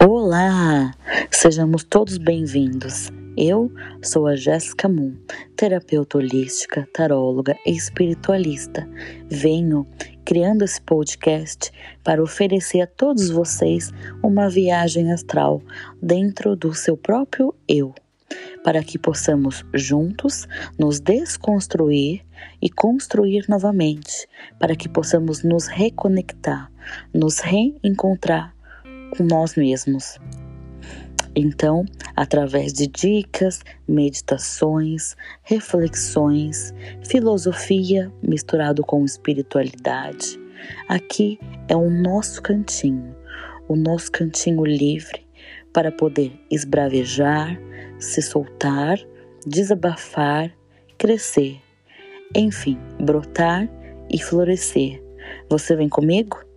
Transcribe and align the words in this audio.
Olá! 0.00 0.94
Sejamos 1.28 1.82
todos 1.82 2.18
bem-vindos. 2.18 3.10
Eu 3.36 3.68
sou 4.00 4.28
a 4.28 4.36
Jéssica 4.36 4.88
Moon, 4.88 5.16
terapeuta 5.56 6.18
holística, 6.18 6.88
taróloga 6.94 7.56
e 7.66 7.72
espiritualista. 7.72 8.88
Venho 9.28 9.84
criando 10.24 10.64
esse 10.64 10.80
podcast 10.80 11.72
para 12.04 12.22
oferecer 12.22 12.80
a 12.82 12.86
todos 12.86 13.28
vocês 13.28 13.90
uma 14.22 14.48
viagem 14.48 15.10
astral 15.10 15.60
dentro 16.00 16.54
do 16.54 16.72
seu 16.72 16.96
próprio 16.96 17.52
eu, 17.66 17.92
para 18.62 18.84
que 18.84 19.00
possamos 19.00 19.64
juntos 19.74 20.46
nos 20.78 21.00
desconstruir 21.00 22.24
e 22.62 22.70
construir 22.70 23.46
novamente, 23.48 24.28
para 24.60 24.76
que 24.76 24.88
possamos 24.88 25.42
nos 25.42 25.66
reconectar, 25.66 26.70
nos 27.12 27.40
reencontrar 27.40 28.56
com 29.16 29.24
nós 29.24 29.54
mesmos. 29.54 30.18
Então, 31.34 31.84
através 32.16 32.72
de 32.72 32.86
dicas, 32.88 33.60
meditações, 33.86 35.14
reflexões, 35.42 36.74
filosofia 37.06 38.12
misturado 38.22 38.82
com 38.82 39.04
espiritualidade, 39.04 40.38
aqui 40.88 41.38
é 41.68 41.76
o 41.76 41.88
nosso 41.88 42.42
cantinho, 42.42 43.14
o 43.68 43.76
nosso 43.76 44.10
cantinho 44.10 44.64
livre 44.64 45.26
para 45.72 45.92
poder 45.92 46.32
esbravejar, 46.50 47.56
se 48.00 48.20
soltar, 48.20 48.98
desabafar, 49.46 50.52
crescer, 50.96 51.60
enfim, 52.34 52.76
brotar 53.00 53.68
e 54.10 54.20
florescer. 54.20 55.00
Você 55.48 55.76
vem 55.76 55.88
comigo? 55.88 56.47